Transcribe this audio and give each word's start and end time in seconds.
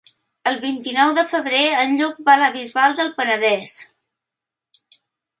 El 0.51 0.55
vint-i-nou 0.61 1.09
de 1.17 1.23
febrer 1.33 1.59
en 1.81 1.93
Lluc 1.99 2.17
va 2.29 2.33
a 2.35 2.39
la 2.43 2.47
Bisbal 2.55 2.95
del 3.01 3.11
Penedès. 3.19 3.77